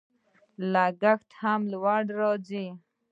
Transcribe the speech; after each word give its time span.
لګښت 0.73 1.29
هم 1.41 1.61
لوړ 1.73 2.03
راځي. 2.19 2.67